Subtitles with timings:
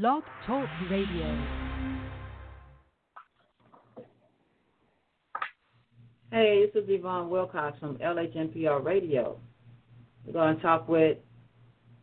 [0.00, 1.46] Blog Talk Radio.
[6.32, 9.38] Hey, this is Yvonne Wilcox from LHNPR Radio.
[10.26, 11.18] We're going to talk with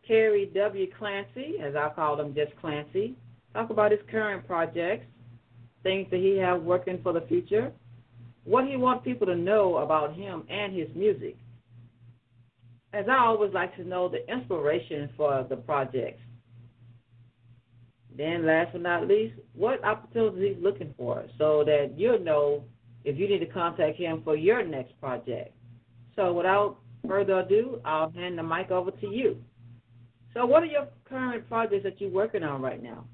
[0.08, 0.86] Kerry W.
[0.98, 3.14] Clancy, as I call him, just Clancy.
[3.52, 5.04] Talk about his current projects,
[5.82, 7.72] things that he has working for the future,
[8.44, 11.36] what he wants people to know about him and his music.
[12.94, 16.22] As I always like to know the inspiration for the projects.
[18.16, 22.64] Then, last but not least, what opportunities he's looking for so that you'll know
[23.04, 25.54] if you need to contact him for your next project.
[26.14, 29.42] So without further ado, I'll hand the mic over to you.
[30.34, 33.04] So what are your current projects that you're working on right now?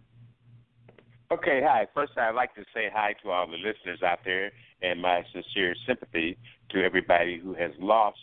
[1.31, 1.87] Okay, hi.
[1.95, 4.51] First, I'd like to say hi to all the listeners out there
[4.83, 6.39] and my sincere sympathy
[6.71, 8.19] to everybody who has lost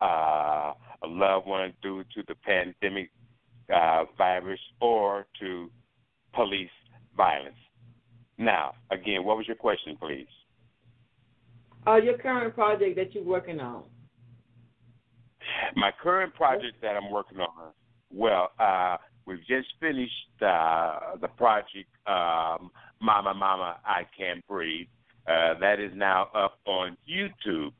[0.00, 0.72] uh,
[1.02, 3.10] a loved one due to the pandemic
[3.72, 5.70] uh, virus or to
[6.34, 6.70] police
[7.16, 7.56] violence.
[8.38, 10.26] Now, again, what was your question, please?
[11.86, 13.84] uh, your current project that you're working on?
[15.74, 17.72] My current project that I'm working on,
[18.12, 24.86] well, uh, we've just finished uh, the project um, Mama Mama I Can't Breathe.
[25.26, 27.72] Uh, that is now up on YouTube.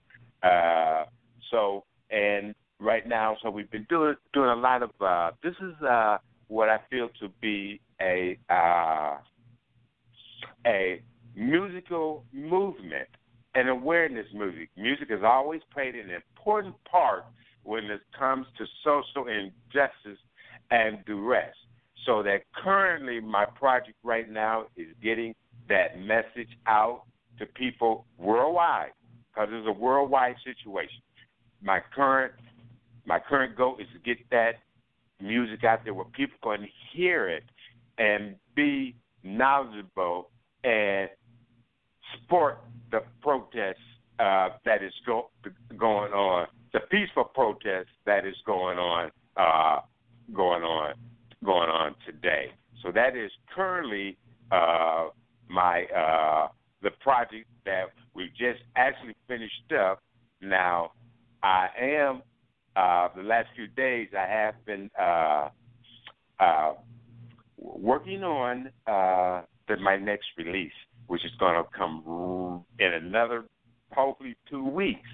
[0.42, 1.06] Uh,
[1.50, 4.90] so, and right now, so we've been doing doing a lot of.
[5.00, 6.18] Uh, this is uh,
[6.52, 9.16] what I feel to be a uh,
[10.66, 11.02] a
[11.34, 13.08] musical movement
[13.54, 14.70] an awareness music.
[14.76, 17.24] Music has always played an important part
[17.64, 20.18] when it comes to social injustice
[20.70, 21.54] and duress.
[22.06, 25.34] So that currently my project right now is getting
[25.68, 27.02] that message out
[27.38, 28.92] to people worldwide
[29.32, 31.02] because it's a worldwide situation.
[31.62, 32.32] My current
[33.04, 34.52] my current goal is to get that
[35.22, 37.44] music out there where people can hear it
[37.98, 40.30] and be knowledgeable
[40.64, 41.08] and
[42.12, 42.58] support
[42.90, 43.78] the protest
[44.18, 45.30] uh, that is go-
[45.76, 49.80] going on, the peaceful protest that is going on, uh,
[50.34, 50.94] going on,
[51.44, 52.52] going on today.
[52.82, 54.16] So that is currently
[54.50, 55.08] uh,
[55.48, 56.48] my uh,
[56.82, 60.02] the project that we just actually finished up.
[60.40, 60.92] Now,
[61.42, 62.22] I am
[62.76, 65.48] uh, the last few days I have been uh,
[66.40, 66.74] uh,
[67.58, 70.72] working on uh, the, my next release
[71.12, 73.44] which is going to come in another
[73.92, 75.08] hopefully two weeks.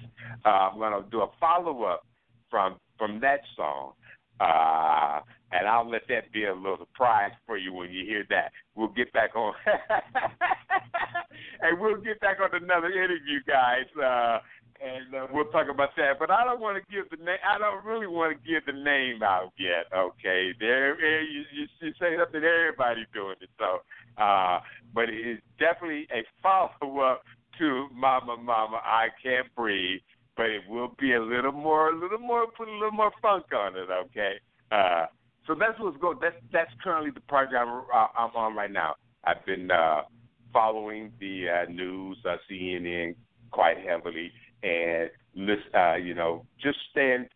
[0.45, 2.05] Uh, I'm going to do a follow up
[2.49, 3.93] from from that song,
[4.39, 5.19] uh,
[5.51, 8.51] and I'll let that be a little surprise for you when you hear that.
[8.75, 9.53] We'll get back on,
[11.61, 13.85] and we'll get back on another interview, guys.
[13.97, 14.39] Uh,
[14.81, 16.19] and uh, we'll talk about that.
[16.19, 17.41] But I don't want to give the name.
[17.43, 19.85] I don't really want to give the name out yet.
[19.95, 22.41] Okay, there you, you, you say something.
[22.43, 23.49] Everybody doing it.
[23.57, 23.81] So,
[24.21, 24.59] uh,
[24.93, 27.23] but it is definitely a follow up
[27.59, 30.01] to Mama Mama I Can't Breathe.
[30.37, 33.45] But it will be a little more, a little more, put a little more funk
[33.53, 33.89] on it.
[34.05, 34.35] Okay.
[34.71, 35.07] Uh,
[35.45, 36.17] so that's what's going.
[36.21, 38.95] That's that's currently the project I'm, uh, I'm on right now.
[39.25, 40.03] I've been uh,
[40.53, 43.15] following the uh, news, uh, CNN,
[43.51, 44.31] quite heavily
[44.63, 45.09] and
[45.75, 47.27] uh, you know, just stand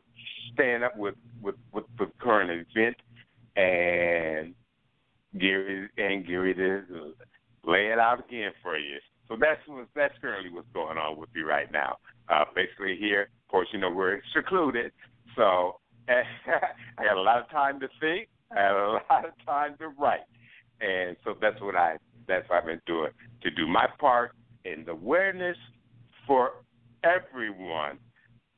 [0.53, 2.95] stand up with with with the current event
[3.55, 4.53] and
[5.39, 7.13] Gary and Gary to
[7.65, 8.97] lay it out again for you.
[9.27, 11.97] So that's what that's currently what's going on with me right now.
[12.29, 14.91] Uh, basically here, of course, you know we're secluded,
[15.35, 15.79] so
[16.09, 18.27] I got a lot of time to think.
[18.55, 20.27] I had a lot of time to write,
[20.81, 21.97] and so that's what I
[22.27, 23.11] that's what I've been doing
[23.41, 24.31] to do my part
[24.65, 25.57] in the awareness
[26.27, 26.51] for
[27.03, 27.97] everyone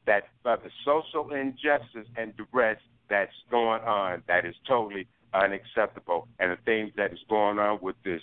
[0.05, 2.77] that the social injustice and duress
[3.09, 7.95] that's going on that is totally unacceptable, and the things that is going on with
[8.03, 8.21] this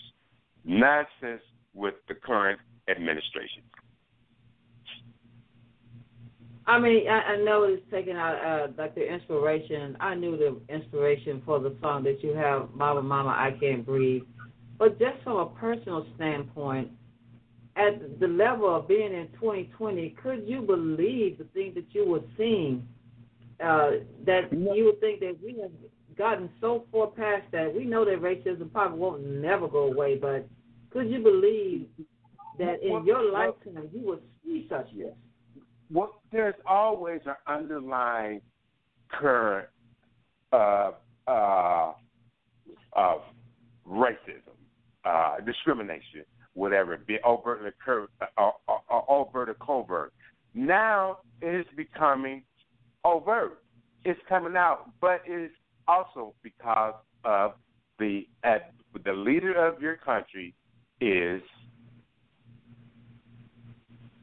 [0.65, 1.43] nonsense
[1.75, 3.63] with the current administration.
[6.67, 9.97] I mean, I, I know it's taken out uh, like the inspiration.
[9.99, 14.23] I knew the inspiration for the song that you have, Mama, Mama, I Can't Breathe.
[14.79, 16.91] But just from a personal standpoint,
[17.77, 22.21] at the level of being in 2020, could you believe the things that you were
[22.37, 22.87] seeing?
[23.63, 23.91] Uh,
[24.27, 25.71] that you would think that we have
[26.17, 27.73] gotten so far past that.
[27.75, 30.49] We know that racism probably won't never go away, but
[30.91, 31.87] could you believe
[32.59, 35.15] that in your lifetime you would see such this?
[35.91, 38.41] Well, there's always an underlying
[39.09, 39.69] current
[40.53, 40.95] of
[41.27, 41.93] uh,
[42.95, 43.21] of
[43.89, 44.57] racism,
[45.05, 46.25] uh, discrimination
[46.55, 50.13] whatever, be overt or uh, uh, uh, overt or covert.
[50.55, 52.43] Now it is becoming
[53.05, 53.63] overt.
[54.05, 55.55] It's coming out, but it's
[55.89, 56.95] also because
[57.25, 57.53] of
[57.99, 58.73] the at
[59.05, 60.55] the leader of your country
[61.01, 61.41] is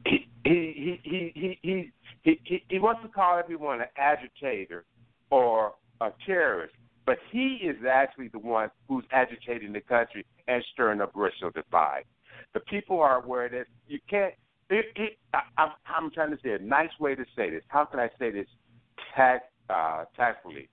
[0.06, 1.92] he he he he he
[2.22, 4.84] he he, he wants to call everyone an agitator
[5.30, 6.74] or a terrorist,
[7.06, 12.04] but he is actually the one who's agitating the country and stirring up racial divide.
[12.54, 14.34] The people are aware that you can't.
[14.68, 17.62] It, it, I, I'm, trying to say a nice way to say this.
[17.68, 18.46] How can I say this
[19.16, 20.68] tact, uh, tactfully?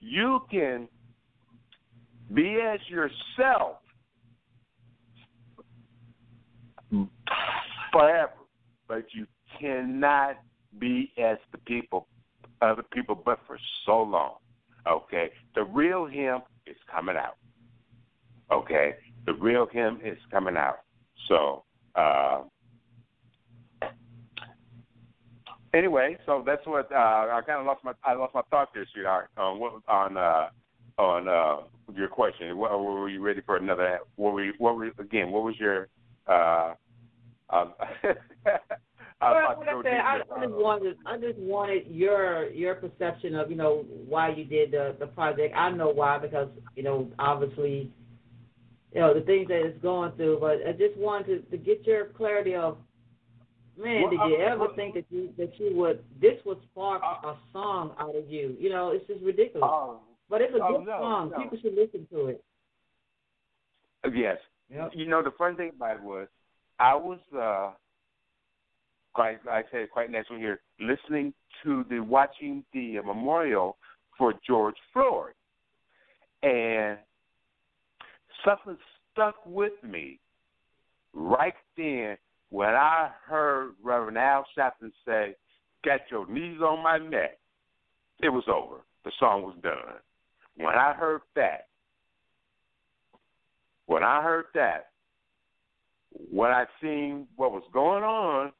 [0.00, 0.88] You can
[2.34, 3.76] be as yourself
[7.92, 8.32] forever,
[8.88, 9.26] but you
[9.60, 10.36] cannot
[10.78, 12.08] be as the people,
[12.60, 14.34] other people, but for so long.
[14.86, 17.36] Okay, the real him is coming out.
[18.52, 18.94] Okay,
[19.26, 20.80] the real him is coming out.
[21.28, 21.64] So,
[21.94, 22.42] uh,
[25.74, 28.86] anyway, so that's what uh, I kind of lost my I lost my thought there,
[28.92, 30.48] sweetheart, on what on uh,
[30.98, 31.62] on uh,
[31.94, 32.56] your question.
[32.56, 34.00] What, were you ready for another?
[34.16, 35.30] What were you, what were again?
[35.30, 35.88] What was your
[36.26, 36.74] uh,
[37.50, 37.66] uh,
[39.20, 43.50] well, like I said, I, I just wanted, I just wanted your your perception of
[43.50, 45.54] you know why you did the the project.
[45.56, 47.92] I know why because you know obviously,
[48.96, 50.38] you know the things that it's going through.
[50.40, 52.78] But I just wanted to, to get your clarity of,
[53.78, 56.58] man, well, did you uh, ever well, think that you that you would this would
[56.72, 58.56] spark uh, a song out of you?
[58.58, 59.68] You know, it's just ridiculous.
[59.70, 59.98] Uh,
[60.30, 61.30] but it's a oh, good no, song.
[61.30, 61.42] No.
[61.42, 62.44] People should listen to it.
[64.14, 64.38] Yes.
[64.70, 64.92] Yep.
[64.94, 66.26] You know the fun thing about it was
[66.78, 67.72] I was uh
[69.12, 71.34] quite I said quite naturally here listening
[71.64, 73.76] to the watching the memorial
[74.16, 75.34] for George Floyd,
[76.42, 76.96] and
[78.46, 78.78] something
[79.12, 80.18] stuck with me
[81.12, 82.16] right then
[82.50, 85.36] when I heard Reverend Al Sharpton say,
[85.82, 87.38] "Get your knees on my neck."
[88.20, 88.82] It was over.
[89.04, 90.00] The song was done.
[90.56, 91.68] When I heard that,
[93.86, 94.90] when I heard that,
[96.30, 98.52] when I seen what was going on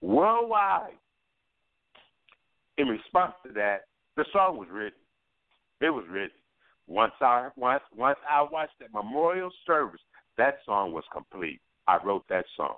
[0.00, 0.98] worldwide,
[2.78, 3.86] in response to that,
[4.16, 4.98] the song was written.
[5.80, 6.41] It was written.
[6.86, 10.00] Once I once once I watched that memorial service,
[10.36, 11.60] that song was complete.
[11.86, 12.76] I wrote that song.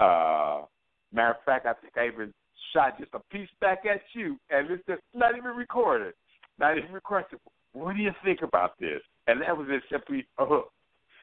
[0.00, 0.66] Uh,
[1.12, 2.32] matter of fact, I think I even
[2.72, 6.14] shot just a piece back at you, and it's just not even recorded,
[6.58, 7.38] not even recorded.
[7.72, 9.00] What do you think about this?
[9.26, 10.70] And that was just simply a hook.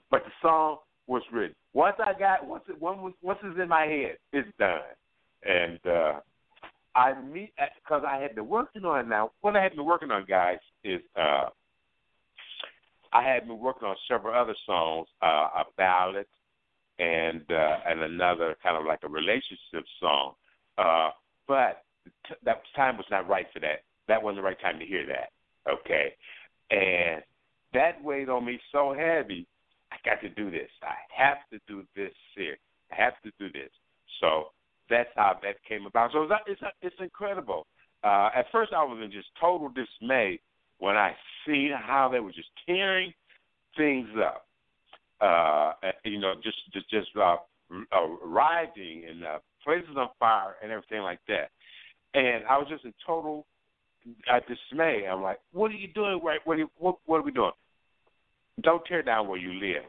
[0.10, 0.78] But the song
[1.08, 1.56] was written.
[1.74, 4.80] Once I got once it once once it's in my head, it's done.
[5.44, 6.20] And uh
[6.96, 7.54] I meet
[7.84, 9.32] because I had been working on now.
[9.42, 11.50] What I had been working on, guys, is uh
[13.12, 15.26] I had been working on several other songs, uh,
[15.58, 16.26] a ballad
[17.00, 20.34] and uh, and another kind of like a relationship song.
[20.78, 21.10] Uh,
[21.48, 21.84] but
[22.28, 23.84] t- that time was not right for that.
[24.08, 25.30] That wasn't the right time to hear that.
[25.72, 26.14] Okay,
[26.72, 27.24] and
[27.74, 29.48] that weighed on me so heavy.
[29.92, 30.70] I got to do this.
[30.84, 32.58] I have to do this here.
[32.92, 33.72] I have to do this.
[34.20, 34.50] So
[34.90, 36.12] that's how that came about.
[36.12, 37.66] So it's it's incredible.
[38.04, 40.40] Uh, at first, I was in just total dismay
[40.80, 41.14] when I
[41.46, 43.14] seen how they were just tearing
[43.78, 44.46] things up.
[45.22, 45.74] Uh,
[46.06, 47.36] you know, just just just uh,
[47.92, 51.50] uh, rioting and uh, places on fire and everything like that.
[52.14, 53.46] And I was just in total
[54.32, 55.06] uh, dismay.
[55.12, 56.22] I'm like, what are you doing?
[56.24, 56.40] Right?
[56.46, 57.52] What are what, what are we doing?
[58.62, 59.84] Don't tear down where you live.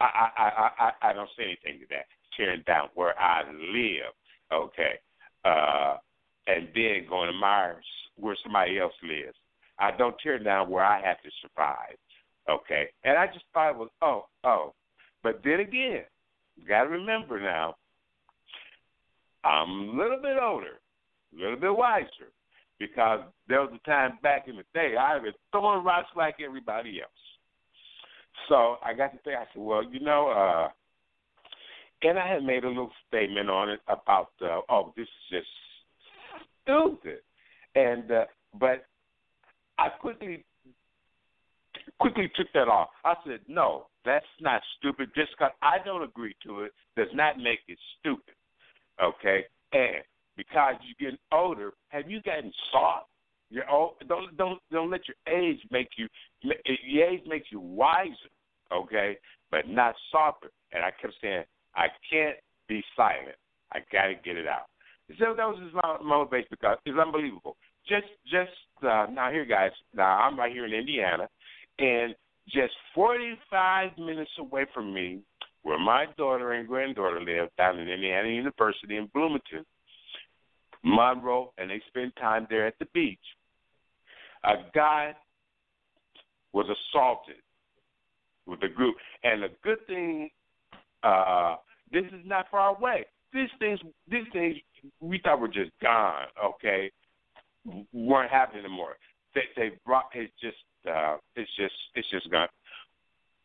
[0.00, 2.06] I I I I, don't say anything to that.
[2.36, 4.12] Tearing down where I live,
[4.52, 5.00] okay,
[5.44, 5.96] uh,
[6.46, 7.84] and then going to Myers
[8.16, 9.36] where somebody else lives.
[9.78, 11.96] I don't tear down where I have to survive,
[12.48, 12.88] okay.
[13.04, 14.74] And I just thought it was oh oh,
[15.22, 16.04] but then again,
[16.56, 17.76] you got to remember now.
[19.44, 20.80] I'm a little bit older,
[21.36, 22.32] a little bit wiser
[22.78, 27.00] because there was a time back in the day I was throwing rocks like everybody
[27.00, 27.10] else.
[28.48, 29.36] So I got to think.
[29.36, 30.68] I said, well, you know, uh,
[32.02, 35.46] and I had made a little statement on it about, uh, oh, this is just
[36.62, 37.20] stupid,
[37.76, 38.24] and uh,
[38.58, 38.86] but
[39.78, 40.44] I quickly
[42.00, 42.88] quickly took that off.
[43.04, 45.10] I said, no, that's not stupid.
[45.14, 48.34] Just because I don't agree to it does not make it stupid.
[49.00, 50.02] Okay, and
[50.36, 51.72] because you're getting older.
[51.88, 53.06] Have you gotten soft?
[53.50, 53.94] You're old.
[54.08, 56.08] Don't don't don't let your age make you.
[56.42, 58.30] Your age makes you wiser,
[58.72, 59.18] okay,
[59.50, 60.50] but not softer.
[60.72, 62.36] And I kept saying, I can't
[62.68, 63.36] be silent.
[63.72, 64.66] I got to get it out.
[65.18, 65.72] So that was his
[66.04, 67.56] motivation because it's unbelievable.
[67.88, 68.50] Just just
[68.82, 69.70] uh, now here, guys.
[69.94, 71.28] Now I'm right here in Indiana,
[71.78, 72.14] and
[72.48, 75.20] just 45 minutes away from me,
[75.62, 79.64] where my daughter and granddaughter live, down in Indiana University in Bloomington
[80.86, 83.18] Monroe, and they spend time there at the beach.
[84.44, 85.14] A guy
[86.52, 87.36] was assaulted
[88.46, 88.94] with the group.
[89.24, 90.30] And the good thing,
[91.02, 91.56] uh,
[91.92, 93.04] this is not far away.
[93.32, 94.56] These things, these things
[95.00, 96.26] we thought were just gone.
[96.42, 96.90] Okay,
[97.92, 98.96] weren't happening anymore.
[99.34, 100.56] They they brought it's just
[100.88, 102.48] uh, it's just it's just gone.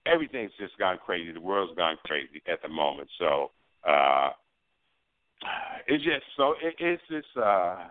[0.06, 1.32] Everything's just gone crazy.
[1.32, 3.10] The world's gone crazy at the moment.
[3.20, 3.52] So
[3.88, 4.30] uh,
[5.88, 7.88] it's just so it, it's just uh,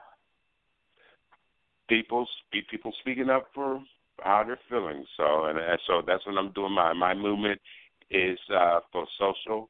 [1.88, 2.26] people
[2.70, 3.82] people speaking up for
[4.22, 5.04] how they're feeling.
[5.16, 6.72] So and, and so that's what I'm doing.
[6.72, 7.60] My my movement
[8.10, 9.68] is uh, for social.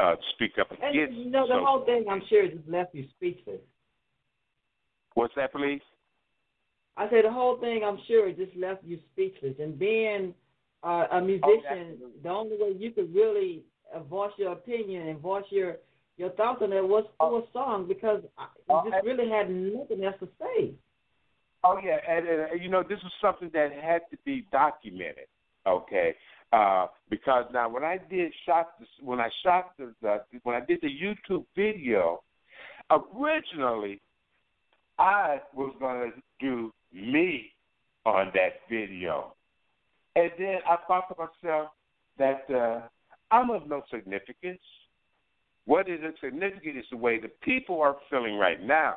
[0.00, 0.82] Uh, speak up against.
[0.92, 1.66] And you know the social.
[1.66, 2.06] whole thing.
[2.10, 3.60] I'm sure just left you speechless.
[5.14, 5.80] What's that, please?
[6.96, 7.82] I say the whole thing.
[7.84, 9.54] I'm sure it just left you speechless.
[9.58, 10.34] And being
[10.82, 12.20] uh, a musician, absolutely.
[12.22, 13.62] the only way you could really
[13.94, 15.76] uh, voice your opinion and voice your
[16.16, 19.50] your thoughts on it was through a song because I Oh, you just really had
[19.50, 20.72] nothing else to say.
[21.64, 25.26] Oh yeah, and, and you know this was something that had to be documented.
[25.66, 26.14] Okay,
[26.52, 30.64] uh, because now when I did shot this, when I shot the, the when I
[30.64, 32.22] did the YouTube video,
[32.90, 34.00] originally
[34.98, 37.50] I was going to do me
[38.06, 39.34] on that video,
[40.14, 41.70] and then I thought to myself
[42.18, 42.86] that uh,
[43.30, 44.60] I'm of no significance.
[45.66, 48.94] What is significant is the way the people are feeling right now.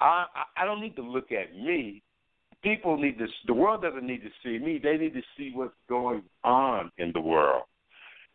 [0.00, 0.24] I
[0.56, 2.02] I don't need to look at me.
[2.62, 3.26] People need to.
[3.46, 4.80] The world doesn't need to see me.
[4.82, 7.64] They need to see what's going on in the world.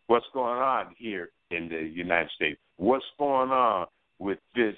[0.08, 2.60] What's going on here in the United States?
[2.78, 3.88] What's going on
[4.20, 4.76] with this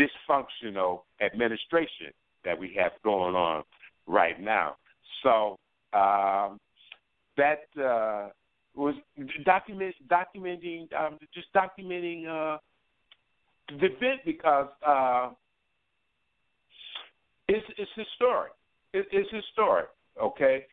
[0.00, 2.12] dysfunctional administration
[2.44, 3.62] that we have going on
[4.06, 4.76] right now?
[5.22, 5.58] So
[5.92, 6.58] um,
[7.36, 8.30] that uh,
[8.74, 8.94] was
[9.44, 12.58] document documenting um, just documenting uh,
[13.68, 14.68] the event because.
[14.86, 15.30] Uh,
[17.50, 18.52] it's it's historic.
[18.92, 19.88] It, it's historic.
[20.22, 20.66] Okay,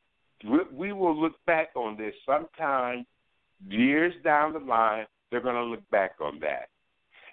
[0.47, 3.05] we, we will look back on this sometime
[3.67, 5.05] years down the line.
[5.31, 6.69] They're going to look back on that,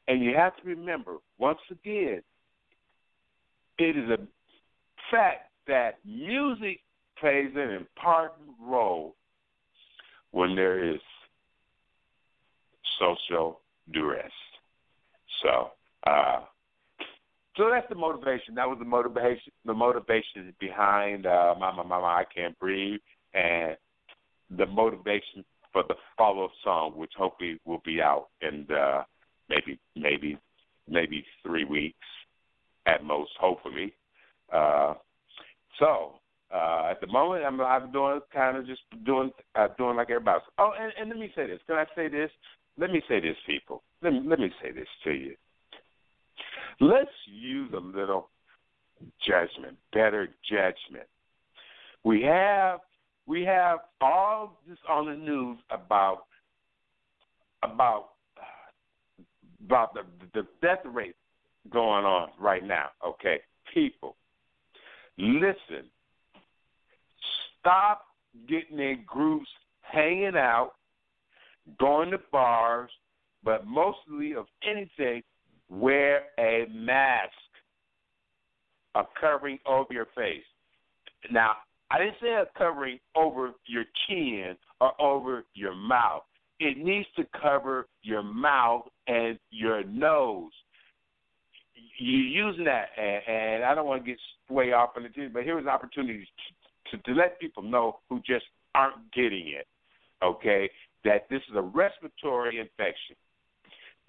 [0.09, 2.23] and you have to remember once again,
[3.79, 4.19] it is a
[5.11, 6.81] fact that music
[7.19, 9.15] plays an important role
[10.31, 11.01] when there is
[12.99, 13.61] social
[13.93, 14.33] duress.
[15.43, 15.71] So.
[16.07, 16.41] Uh,
[17.57, 18.55] so that's the motivation.
[18.57, 19.53] That was the motivation.
[19.65, 23.01] The motivation behind uh, "Mama, Mama, I Can't Breathe,"
[23.33, 23.77] and
[24.51, 29.03] the motivation for the follow-up song, which hopefully will be out in uh,
[29.49, 30.39] maybe, maybe,
[30.89, 32.07] maybe three weeks
[32.87, 33.33] at most.
[33.39, 33.93] Hopefully.
[34.53, 34.95] Uh,
[35.79, 36.15] so
[36.55, 40.37] uh, at the moment, I'm, I'm doing kind of just doing uh, doing like everybody
[40.37, 40.45] else.
[40.59, 41.61] Oh, and, and let me say this.
[41.67, 42.31] Can I say this?
[42.79, 43.83] Let me say this, people.
[44.03, 45.35] Let me, let me say this to you.
[46.81, 48.31] Let's use a little
[49.27, 51.09] judgment, better judgment.
[52.05, 52.81] We have
[53.27, 56.25] we have all this on the news about
[57.63, 58.11] about
[59.65, 60.03] about the
[60.35, 61.17] the death rate
[61.71, 62.89] going on right now.
[63.07, 63.39] Okay,
[63.73, 64.17] people,
[65.19, 65.91] listen.
[67.61, 68.03] Stop
[68.47, 69.49] getting in groups,
[69.81, 70.73] hanging out,
[71.79, 72.91] going to bars,
[73.43, 75.23] but mostly of anything
[75.71, 77.33] wear a mask,
[78.95, 80.45] a covering over your face.
[81.31, 81.53] Now,
[81.91, 86.25] I didn't say a covering over your chin or over your mouth.
[86.61, 90.53] It needs to cover your mouth and your nose.
[91.99, 94.19] You're using that, and, and I don't want to get
[94.49, 96.27] way off on the but here's an opportunity
[96.91, 98.45] to, to, to let people know who just
[98.75, 99.67] aren't getting it,
[100.23, 100.71] okay,
[101.05, 103.17] that this is a respiratory infection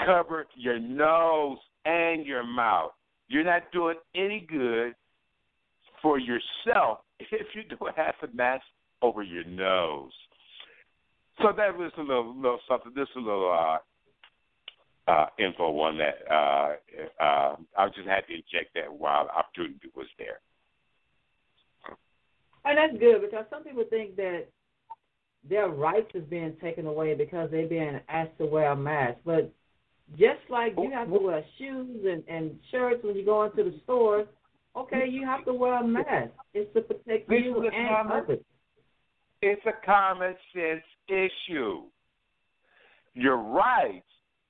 [0.04, 2.92] cover your nose and your mouth.
[3.28, 4.94] You're not doing any good
[6.02, 8.64] for yourself if you do half a mask
[9.02, 10.12] over your nose.
[11.42, 12.92] So that was a little, little something.
[12.96, 16.20] This is a little uh, uh, info on that.
[16.32, 20.40] Uh, uh, I just had to inject that while the opportunity was there.
[22.64, 24.46] And that's good because some people think that
[25.48, 29.18] their rights is being taken away because they're being asked to wear a mask.
[29.24, 29.54] But
[30.18, 33.80] just like you have to wear shoes and, and shirts when you go into the
[33.84, 34.26] stores,
[34.76, 36.32] okay, you have to wear a mask.
[36.56, 38.40] It's to protect This you and common- others.
[39.42, 41.84] It's a common sense issue.
[43.14, 44.06] Your rights.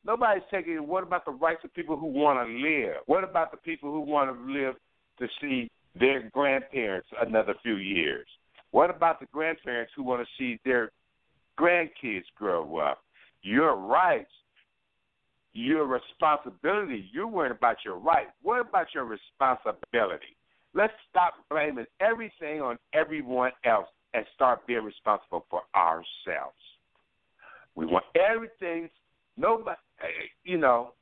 [0.06, 0.76] Nobody's taking.
[0.88, 2.98] What about the rights of people who want to live?
[3.06, 4.76] What about the people who want to live
[5.20, 5.70] to see
[6.00, 8.28] their grandparents another few years?
[8.72, 10.92] What about the grandparents who want to see their
[11.60, 13.00] grandkids grow up?
[13.42, 14.32] Your rights,
[15.54, 17.10] your responsibility.
[17.12, 18.32] You're worried about your rights.
[18.42, 20.36] What about your responsibility?
[20.74, 26.55] Let's stop blaming everything on everyone else and start being responsible for ourselves.
[27.75, 28.89] We want everything.
[29.38, 29.75] Nobody,
[30.45, 30.93] you know,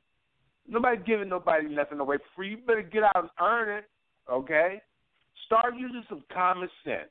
[0.68, 2.50] nobody giving nobody nothing away free.
[2.50, 3.84] You better get out and earn it.
[4.30, 4.80] Okay.
[5.46, 7.10] Start using some common sense.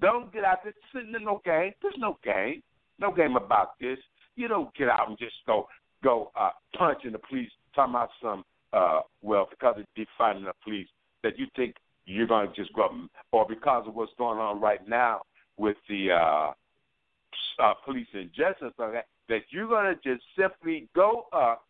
[0.00, 1.72] Don't get out there sitting in no game.
[1.82, 2.62] There's no game.
[3.00, 3.98] No game about this.
[4.36, 5.66] You don't get out and just go
[6.04, 10.88] go uh punching the police, talking about some uh well, because of defunding the police
[11.24, 11.74] that you think
[12.06, 12.92] you're gonna just go up
[13.32, 15.22] or because of what's going on right now
[15.60, 16.50] with the uh
[17.62, 21.64] uh police and justice like that, that you're gonna just simply go up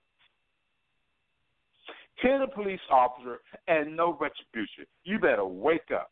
[2.22, 4.84] kill a police officer and no retribution.
[5.04, 6.10] You better wake up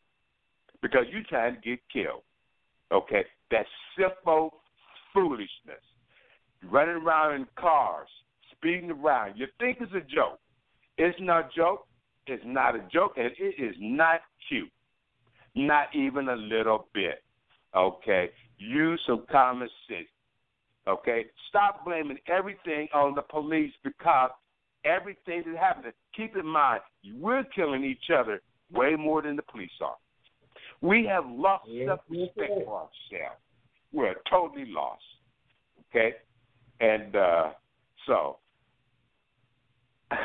[0.81, 2.23] because you're trying to get killed.
[2.91, 3.23] Okay?
[3.51, 4.61] That's simple
[5.13, 5.83] foolishness.
[6.63, 8.09] Running around in cars,
[8.51, 9.37] speeding around.
[9.37, 10.39] You think it's a joke.
[10.97, 11.85] It's not a joke.
[12.27, 14.71] It's not a joke, and it is not cute.
[15.55, 17.23] Not even a little bit.
[17.75, 18.29] Okay?
[18.57, 20.07] Use some common sense.
[20.87, 21.25] Okay?
[21.49, 24.31] Stop blaming everything on the police because
[24.85, 25.93] everything that happens.
[26.15, 26.81] Keep in mind,
[27.15, 29.95] we're killing each other way more than the police are.
[30.81, 33.41] We have lost yes, self-respect yes, for ourselves.
[33.91, 35.01] We're totally lost.
[35.89, 36.13] Okay,
[36.79, 37.49] and uh,
[38.05, 38.37] so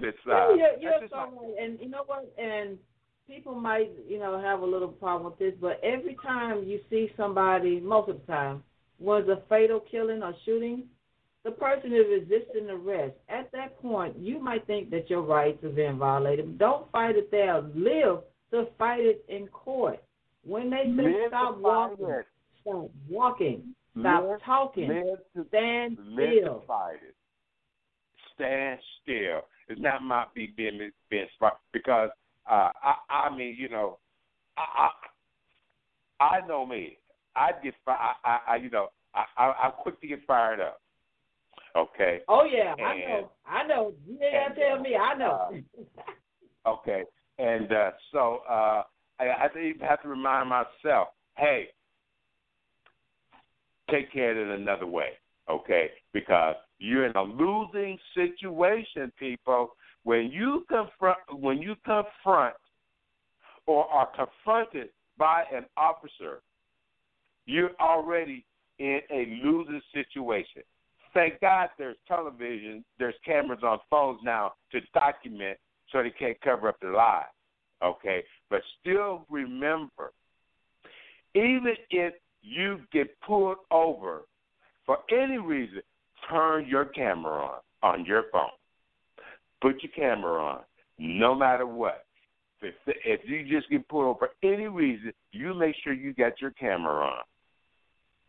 [0.00, 0.14] this.
[0.26, 1.54] Uh, yeah, you're, you're so right.
[1.62, 2.32] And you know what?
[2.36, 2.78] And
[3.28, 7.12] people might, you know, have a little problem with this, but every time you see
[7.16, 8.62] somebody, most of the time,
[8.98, 10.84] was a fatal killing or shooting,
[11.44, 13.14] the person is resisting arrest.
[13.28, 16.58] At that point, you might think that your rights are being violated.
[16.58, 17.62] Don't fight it there.
[17.74, 18.20] Live
[18.50, 20.02] to fight it in court.
[20.44, 22.26] When they say stop walking, it.
[22.62, 26.60] stop walking, stop live, talking, live to, stand live still.
[26.60, 27.14] To fight it.
[28.34, 29.42] Stand still.
[29.68, 30.90] It's not my being
[31.72, 32.10] because
[32.48, 33.98] uh, I I mean you know
[34.56, 34.90] I
[36.20, 36.98] I, I know me.
[37.36, 40.80] I get I, I, I you know I, I I'm quick to get fired up.
[41.76, 42.20] Okay.
[42.28, 43.30] Oh yeah, and, I know.
[43.46, 43.92] I know.
[44.06, 44.96] You gotta tell me.
[44.96, 45.62] I know.
[46.66, 47.04] Uh, okay,
[47.38, 48.82] and uh, so uh,
[49.20, 51.68] I, I think have to remind myself, hey,
[53.90, 55.10] take care of it another way,
[55.50, 55.90] okay?
[56.12, 59.74] Because you're in a losing situation, people.
[60.04, 62.54] When you confront, when you confront,
[63.66, 66.40] or are confronted by an officer,
[67.46, 68.44] you're already
[68.78, 70.62] in a losing situation.
[71.12, 75.58] Thank God there's television, there's cameras on phones now to document
[75.90, 77.24] so they can't cover up the lies.
[77.82, 78.22] Okay?
[78.50, 80.12] But still remember,
[81.34, 84.22] even if you get pulled over
[84.86, 85.82] for any reason,
[86.30, 88.50] turn your camera on on your phone.
[89.60, 90.60] Put your camera on,
[90.98, 92.04] no matter what.
[92.60, 96.40] If, if you just get pulled over for any reason, you make sure you got
[96.40, 97.22] your camera on.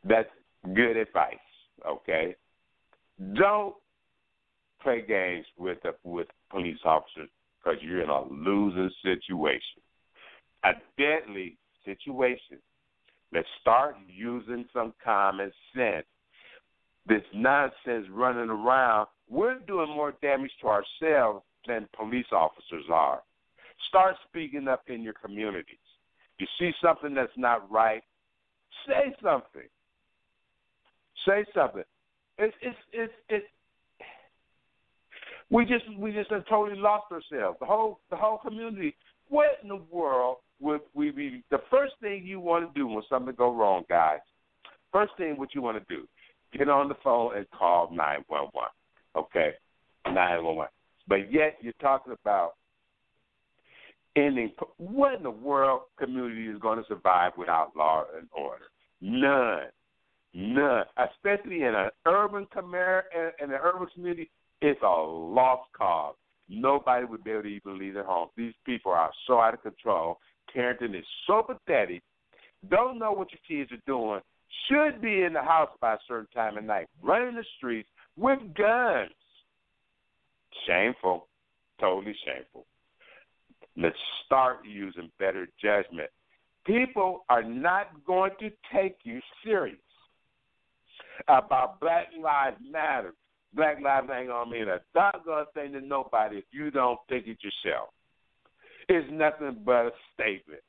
[0.04, 0.30] That's
[0.76, 1.36] good advice,
[1.88, 2.36] okay?
[3.36, 3.76] Don't
[4.82, 9.82] play games with the, with police officers because you're in a losing situation,
[10.64, 12.60] a deadly situation.
[13.34, 16.06] Let's start using some common sense.
[17.08, 23.22] This nonsense running around, we're doing more damage to ourselves than police officers are.
[23.88, 25.78] Start speaking up in your communities.
[26.40, 28.02] You see something that's not right,
[28.88, 29.68] say something.
[31.28, 31.84] Say something.
[32.38, 33.46] It's it's it's it's
[35.50, 37.58] we just we just have totally lost ourselves.
[37.60, 38.96] The whole the whole community.
[39.28, 41.44] What in the world would we be?
[41.52, 44.20] The first thing you want to do when something go wrong, guys.
[44.92, 46.08] First thing what you want to do,
[46.58, 48.70] get on the phone and call nine one one.
[49.16, 49.52] Okay,
[50.06, 50.68] nine one one.
[51.08, 52.54] But yet you're talking about
[54.16, 54.52] ending.
[54.78, 58.66] What in the world community is going to survive without law and order?
[59.02, 59.68] None.
[60.34, 63.08] None, especially in an urban community,
[63.42, 64.30] in an urban community,
[64.62, 66.16] it's a lost cause.
[66.50, 68.30] Nobody would be able to even leave their home.
[68.38, 70.20] These people are so out of control.
[70.56, 72.04] Parenting is so pathetic.
[72.70, 74.20] Don't know what your kids are doing.
[74.68, 78.40] Should be in the house by a certain time of night, running the streets with
[78.56, 79.12] guns.
[80.68, 81.28] Shameful.
[81.80, 82.66] Totally shameful.
[83.78, 86.10] Let's start using better judgment.
[86.66, 89.78] People are not going to take you serious
[91.28, 93.14] about Black Lives Matter.
[93.54, 97.38] Black Lives ain't gonna mean a doggone thing to nobody if you don't think it
[97.42, 97.90] yourself.
[98.88, 100.62] It's nothing but a statement.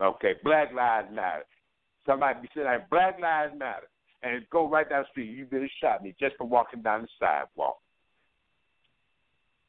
[0.00, 1.44] Okay, Black Lives Matter.
[2.06, 3.88] Somebody be saying like Black Lives Matter
[4.22, 7.08] and go right down the street, you have shot me just for walking down the
[7.18, 7.78] sidewalk.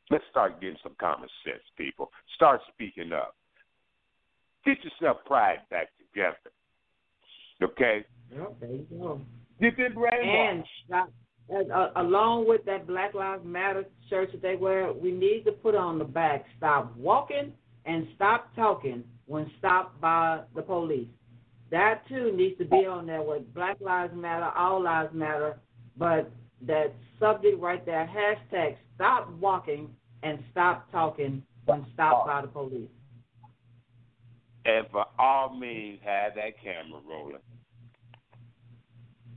[0.10, 2.12] Let's start getting some common sense, people.
[2.36, 3.36] Start speaking up.
[4.66, 6.38] Get yourself pride back together.
[7.62, 8.06] Okay?
[8.32, 9.22] Yep, there you go.
[9.60, 10.52] You've been brainwashed.
[10.52, 11.12] And stop,
[11.54, 15.76] uh, along with that Black Lives Matter shirt that they wear, we need to put
[15.76, 17.52] on the back, stop walking
[17.86, 21.08] and stop talking when stopped by the police.
[21.72, 25.58] That too needs to be on there with Black Lives Matter, All Lives Matter,
[25.98, 26.32] but
[26.66, 29.90] that subject right there, hashtag stop walking
[30.24, 32.90] and stop talking when stopped by the police.
[34.66, 37.38] And for all means, have that camera rolling.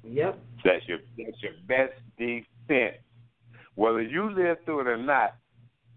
[0.02, 0.38] Yep.
[0.64, 2.96] That's your that's your best defense.
[3.74, 5.36] Whether you live through it or not,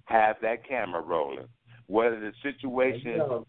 [0.06, 1.48] have that camera rolling.
[1.88, 3.46] Whether the situation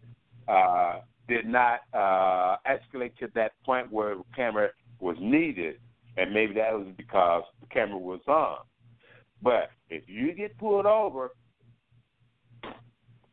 [0.49, 5.77] uh, did not uh, escalate to that point where the camera was needed,
[6.17, 8.59] and maybe that was because the camera was on.
[9.43, 11.31] But if you get pulled over,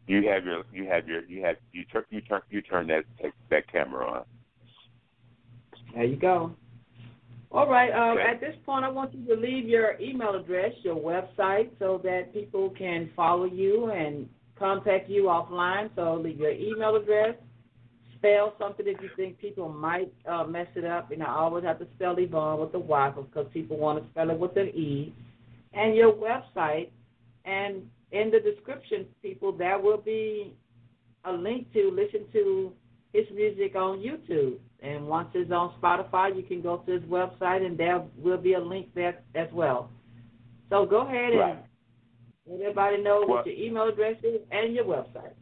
[0.08, 3.04] you have your you have your you have you turn you turn you turn that
[3.50, 4.24] that camera on.
[5.94, 6.56] There you go.
[7.52, 7.92] All right.
[7.92, 8.30] Um, okay.
[8.30, 12.34] At this point, I want you to leave your email address, your website, so that
[12.34, 15.90] people can follow you and contact you offline.
[15.96, 17.36] So leave your email address.
[18.22, 21.10] Spell something if you think people might uh, mess it up.
[21.10, 24.30] Know, I always have to spell Yvonne with a Y because people want to spell
[24.30, 25.12] it with an E.
[25.74, 26.90] And your website.
[27.46, 30.54] And in the description, people, there will be
[31.26, 32.72] a link to listen to
[33.12, 34.58] his music on YouTube.
[34.82, 38.54] And once it's on Spotify, you can go to his website, and there will be
[38.54, 39.90] a link there as well.
[40.70, 41.60] So go ahead and
[42.48, 45.34] let everybody know what your email address is and your website.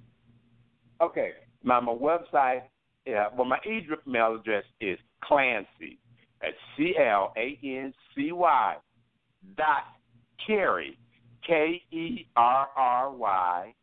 [1.01, 1.31] Okay,
[1.63, 2.63] my, my website,
[3.05, 5.99] yeah, well, my email address is Clancy.
[6.41, 8.75] at C L A N C Y
[9.57, 9.83] dot
[10.45, 10.97] Kerry,
[11.45, 13.73] K E R R Y,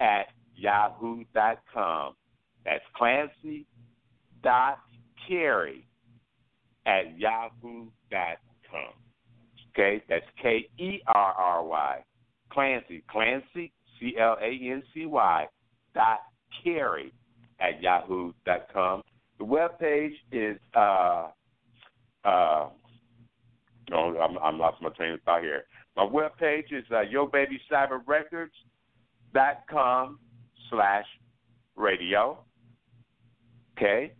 [0.00, 2.14] at yahoo dot com.
[2.64, 3.66] That's Clancy
[4.42, 4.78] dot
[5.28, 5.86] Kerry
[6.86, 8.38] at yahoo dot
[8.70, 8.92] com.
[9.72, 12.04] Okay, that's K E R R Y.
[12.52, 15.46] Clancy, Clancy, C L A N C Y
[15.94, 16.20] dot
[16.62, 17.12] Kerry
[17.60, 19.02] at yahoo dot com.
[19.38, 21.28] The web page is uh
[22.24, 22.68] uh
[23.90, 25.64] no, I'm I'm lost my train of thought here.
[25.96, 27.02] My web page is uh,
[29.70, 30.18] com
[30.70, 31.06] slash
[31.76, 32.38] radio.
[33.76, 34.12] Okay,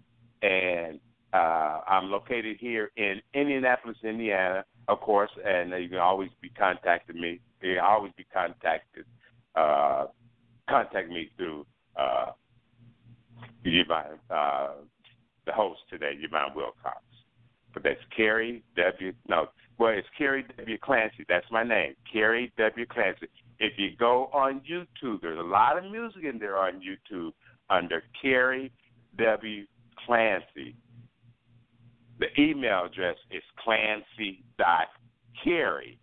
[0.42, 1.00] and
[1.32, 7.20] uh, I'm located here in Indianapolis, Indiana, of course, and you can always be contacting
[7.20, 7.40] me.
[7.62, 9.04] You can always be contacted.
[9.54, 10.06] Uh,
[10.68, 11.64] contact me through
[11.96, 12.32] uh,
[13.64, 14.68] Yvonne, uh,
[15.46, 17.02] the host today, Yvonne Wilcox.
[17.72, 19.12] But that's Kerry W.
[19.28, 20.78] No, well, it's Kerry W.
[20.78, 21.26] Clancy.
[21.28, 22.86] That's my name, Kerry W.
[22.86, 23.28] Clancy.
[23.58, 27.32] If you go on YouTube, there's a lot of music in there on YouTube
[27.70, 28.72] under Kerry
[29.18, 29.64] W.
[30.06, 30.76] Clancy.
[32.20, 35.98] The email address is clancy.kerry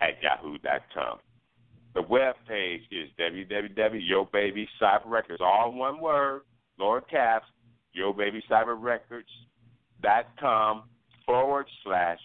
[0.00, 1.18] at yahoo.com.
[1.94, 6.42] The web page is www.yobabycyberrecords, all one word,
[6.78, 7.46] lower caps,
[7.98, 10.84] yobabycyberrecords.com
[11.26, 12.20] forward slash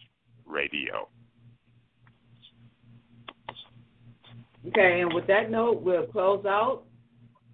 [0.46, 1.10] radio.
[4.68, 6.84] Okay, and with that note, we'll close out,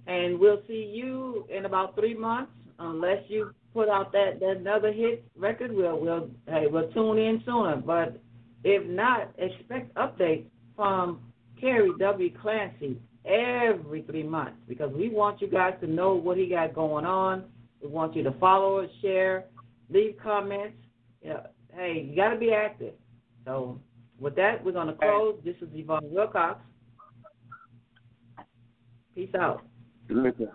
[0.08, 4.92] and we'll see you in about three months, unless you put out that, that another
[4.92, 5.74] hit record.
[5.74, 8.22] We'll we'll hey we'll tune in sooner, but
[8.64, 10.46] if not, expect updates
[10.76, 11.20] from
[11.62, 12.30] Kerry W.
[12.42, 17.06] Clancy every three months because we want you guys to know what he got going
[17.06, 17.46] on.
[17.82, 19.46] We want you to follow it, share,
[19.90, 20.78] leave comments.
[21.22, 21.44] You know,
[21.76, 22.94] hey, you got to be active.
[23.46, 23.80] So
[24.20, 25.40] with that, we're going to close.
[25.46, 26.60] This is Yvonne Wilcox.
[29.16, 29.62] Peace out.
[30.10, 30.50] Listen,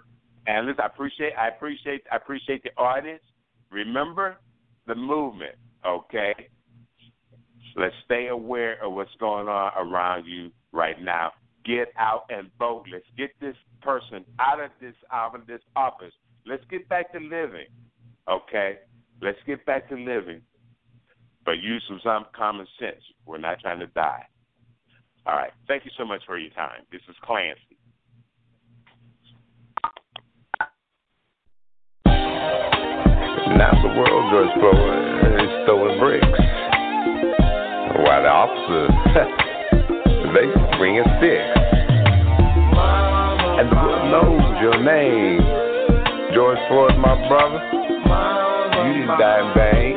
[0.46, 3.22] and listen, I appreciate, I appreciate, I appreciate the audience.
[3.70, 4.36] Remember
[4.86, 5.54] the movement,
[5.86, 6.34] okay?
[7.76, 11.32] Let's stay aware of what's going on around you right now.
[11.64, 12.84] Get out and vote.
[12.92, 16.12] Let's get this person out of this out of this office.
[16.46, 17.66] Let's get back to living,
[18.30, 18.78] okay?
[19.20, 20.42] Let's get back to living
[21.46, 23.00] but use some common sense.
[23.24, 24.24] We're not trying to die.
[25.24, 25.52] All right.
[25.68, 26.82] Thank you so much for your time.
[26.90, 27.60] This is Clancy.
[33.56, 36.26] Now the world, George Floyd, stolen bricks.
[38.04, 38.90] While the officers,
[44.86, 45.42] name.
[46.32, 47.58] George Floyd, my brother.
[48.86, 49.95] You didn't die in vain.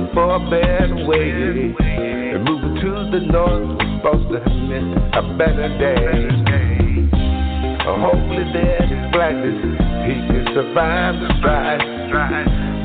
[0.00, 1.74] Looking for a better way.
[2.34, 6.28] And moving to the north was supposed to have meant a better day.
[7.86, 9.60] Oh, hopefully that his blackness,
[10.06, 11.80] he can survive the strife.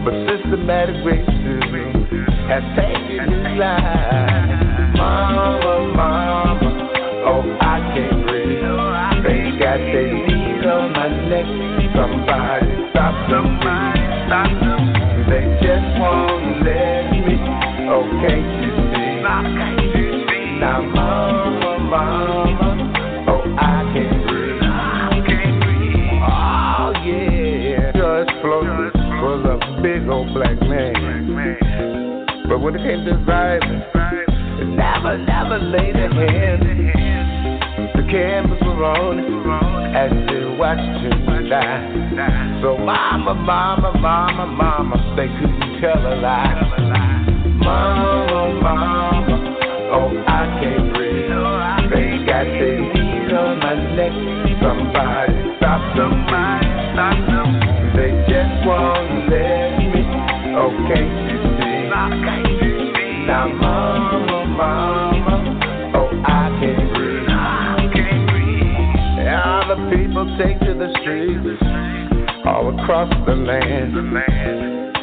[0.03, 4.95] But systematic racism has taken his life.
[4.97, 6.69] Mama, mama,
[7.27, 8.45] oh I can't breathe.
[9.23, 11.47] They got their knees on my neck.
[11.95, 13.54] Somebody stop them,
[18.15, 19.19] Oh, can't you see?
[20.59, 22.69] Now, mama, mama,
[23.27, 24.61] oh I can't breathe.
[26.23, 30.93] Oh yeah, George Floyd was a big old black man.
[32.47, 33.83] But when it came to violence,
[34.63, 36.63] never, never laid a hand.
[37.95, 39.19] The cameras were on
[39.93, 42.59] as they watched him die.
[42.61, 47.14] So mama, mama, mama, mama, they couldn't tell a lie.
[47.63, 49.35] Mama, mama,
[49.93, 51.29] oh I can't breathe.
[51.89, 54.11] They got their knees on my neck.
[54.61, 57.15] Somebody stop them, stop.
[57.95, 60.03] They just won't let me.
[60.57, 60.71] Oh,
[61.31, 63.25] you see?
[63.25, 65.35] Now, mama, mama,
[65.95, 66.27] oh I
[66.59, 67.29] can't breathe.
[69.27, 71.61] All the people take to the streets
[72.45, 73.95] all across the land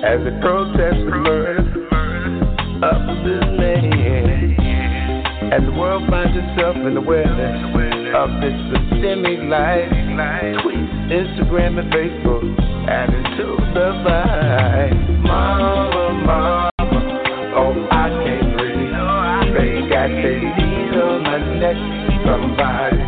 [0.04, 1.81] as they protest the murder
[2.82, 4.58] up with his name.
[5.52, 7.62] As the world finds itself in the awareness
[8.14, 9.88] of this systemic life,
[10.60, 12.42] Tweets, Instagram and Facebook,
[12.88, 15.22] adding to the vibe.
[15.22, 15.90] Mama,
[16.26, 16.70] mama,
[17.54, 18.90] oh, I can't breathe.
[19.54, 21.78] They got their knees on my neck.
[22.26, 23.01] Somebody